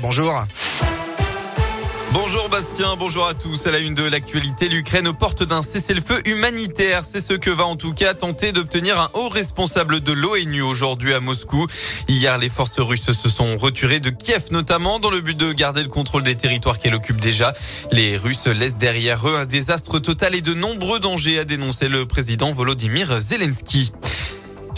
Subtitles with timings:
[0.00, 0.44] Bonjour.
[2.12, 3.66] Bonjour Bastien, bonjour à tous.
[3.66, 7.04] À la une de l'actualité, l'Ukraine aux portes d'un cessez-le-feu humanitaire.
[7.04, 11.14] C'est ce que va en tout cas tenter d'obtenir un haut responsable de l'ONU aujourd'hui
[11.14, 11.66] à Moscou.
[12.08, 15.82] Hier, les forces russes se sont retirées de Kiev notamment dans le but de garder
[15.82, 17.54] le contrôle des territoires qu'elle occupe déjà.
[17.92, 22.04] Les Russes laissent derrière eux un désastre total et de nombreux dangers, a dénoncé le
[22.04, 23.92] président Volodymyr Zelensky.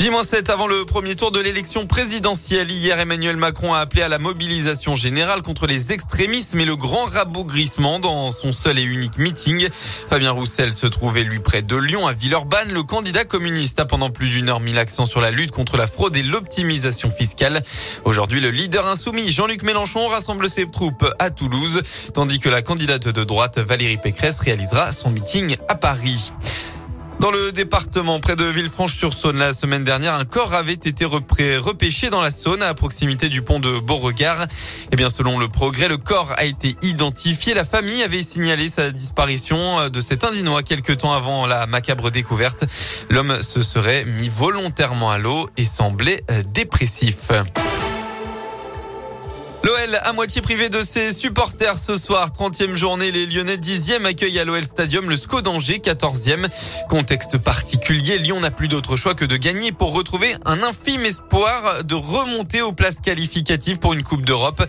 [0.02, 2.72] J-7 avant le premier tour de l'élection présidentielle.
[2.72, 7.04] Hier, Emmanuel Macron a appelé à la mobilisation générale contre les extrémismes et le grand
[7.04, 9.68] rabougrissement dans son seul et unique meeting.
[9.70, 12.72] Fabien Roussel se trouvait lui près de Lyon à Villeurbanne.
[12.72, 15.86] Le candidat communiste a pendant plus d'une heure mis l'accent sur la lutte contre la
[15.86, 17.62] fraude et l'optimisation fiscale.
[18.04, 21.80] Aujourd'hui, le leader insoumis Jean-Luc Mélenchon rassemble ses troupes à Toulouse,
[22.12, 26.32] tandis que la candidate de droite Valérie Pécresse réalisera son meeting à Paris.
[27.20, 32.20] Dans le département, près de Villefranche-sur-Saône, la semaine dernière, un corps avait été repêché dans
[32.20, 34.46] la Saône à proximité du pont de Beauregard.
[34.90, 37.54] Eh bien, selon le progrès, le corps a été identifié.
[37.54, 42.64] La famille avait signalé sa disparition de cet Indinois quelques temps avant la macabre découverte.
[43.08, 47.30] L'homme se serait mis volontairement à l'eau et semblait dépressif.
[49.64, 52.30] L'OL à moitié privé de ses supporters ce soir.
[52.36, 56.48] 30e journée, les Lyonnais 10e accueillent à l'OL Stadium le SCO d'Angers 14e.
[56.88, 61.84] Contexte particulier, Lyon n'a plus d'autre choix que de gagner pour retrouver un infime espoir
[61.84, 64.64] de remonter aux places qualificatives pour une Coupe d'Europe.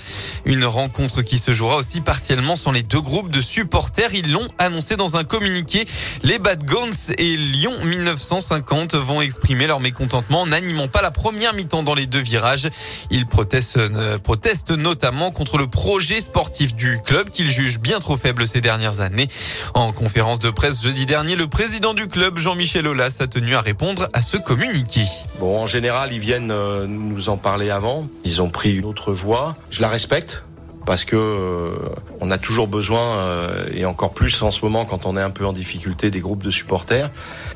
[0.46, 4.14] Une rencontre qui se jouera aussi partiellement sans les deux groupes de supporters.
[4.14, 5.86] Ils l'ont annoncé dans un communiqué.
[6.22, 11.56] Les Bad Guns et Lyon 1950 vont exprimer leur mécontentement en n'animant pas la première
[11.56, 12.70] mi-temps dans les deux virages.
[13.10, 18.18] Ils protestent, euh, protestent notamment contre le projet sportif du club qu'il juge bien trop
[18.18, 19.28] faible ces dernières années.
[19.74, 23.62] En conférence de presse jeudi dernier, le président du club, Jean-Michel Aulas, a tenu à
[23.62, 25.02] répondre à ce communiqué.
[25.40, 28.08] Bon, en général, ils viennent euh, nous en parler avant.
[28.26, 29.56] Ils ont pris une autre voie.
[29.72, 30.44] Je la respecte
[30.86, 31.76] parce que euh,
[32.20, 35.30] on a toujours besoin euh, et encore plus en ce moment quand on est un
[35.30, 37.10] peu en difficulté des groupes de supporters.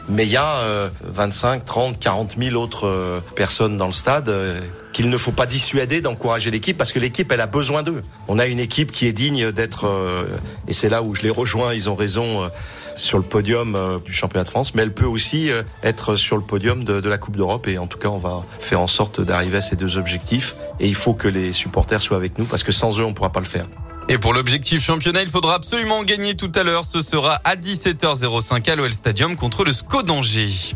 [0.08, 4.34] Mais il y a 25, 30, 40 000 autres personnes dans le stade
[4.94, 8.04] qu'il ne faut pas dissuader d'encourager l'équipe parce que l'équipe elle a besoin d'eux.
[8.28, 9.88] On a une équipe qui est digne d'être
[10.68, 11.74] et c'est là où je les rejoins.
[11.74, 12.50] Ils ont raison
[12.98, 16.36] sur le podium euh, du championnat de France, mais elle peut aussi euh, être sur
[16.36, 17.68] le podium de, de la Coupe d'Europe.
[17.68, 20.56] Et en tout cas, on va faire en sorte d'arriver à ces deux objectifs.
[20.80, 23.14] Et il faut que les supporters soient avec nous, parce que sans eux, on ne
[23.14, 23.66] pourra pas le faire.
[24.10, 26.86] Et pour l'objectif championnat, il faudra absolument gagner tout à l'heure.
[26.86, 30.74] Ce sera à 17h05 à l'OL Stadium contre le SCO d'Angers.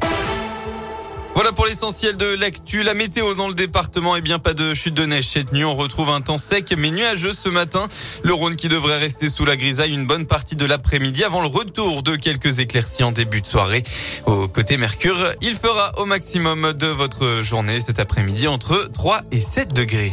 [1.33, 2.83] Voilà pour l'essentiel de l'actu.
[2.83, 5.63] La météo dans le département, eh bien pas de chute de neige cette nuit.
[5.63, 7.87] On retrouve un temps sec mais nuageux ce matin.
[8.23, 11.47] Le Rhône qui devrait rester sous la grisaille une bonne partie de l'après-midi avant le
[11.47, 13.83] retour de quelques éclaircies en début de soirée.
[14.25, 19.39] Au côté Mercure, il fera au maximum de votre journée cet après-midi entre 3 et
[19.39, 20.11] 7 degrés.